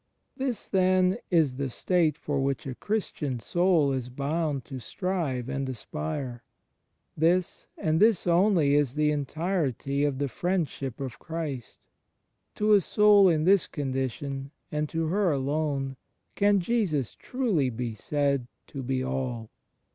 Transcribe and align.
This, 0.35 0.67
then, 0.67 1.19
is 1.29 1.57
the 1.57 1.69
state 1.69 2.17
for 2.17 2.39
which 2.39 2.65
a 2.65 2.73
Christian 2.73 3.37
soul 3.39 3.91
is 3.93 4.09
bound 4.09 4.65
to 4.65 4.79
strive 4.79 5.47
and 5.47 5.69
aspire. 5.69 6.41
This 7.15 7.67
and 7.77 7.99
this 7.99 8.25
only 8.25 8.73
is 8.73 8.95
the 8.95 9.11
entirety 9.11 10.03
of 10.03 10.17
the 10.17 10.27
Friendship 10.27 10.99
of 10.99 11.19
Christ; 11.19 11.85
to 12.55 12.73
a 12.73 12.81
soul 12.81 13.29
in 13.29 13.43
this 13.43 13.67
condition, 13.67 14.49
and 14.71 14.89
to 14.89 15.05
her 15.05 15.31
alone, 15.31 15.97
can 16.33 16.61
Jesus 16.61 17.13
truly 17.13 17.69
be 17.69 17.93
said 17.93 18.47
to 18.69 18.81
be 18.81 19.03
All. 19.03 19.51